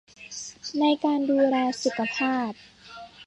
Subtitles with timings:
[0.79, 2.51] ในการดูแลสุขภาพ